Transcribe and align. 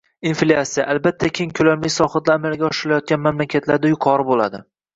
Inflyatsiya, 0.27 0.85
albatta, 0.93 1.29
keng 1.41 1.51
ko'lamli 1.59 1.91
islohotlar 1.93 2.41
amalga 2.43 2.67
oshirilayotgan 2.73 3.25
mamlakatlarda 3.29 3.95
yuqori 3.95 4.31
bo'ladi 4.35 4.67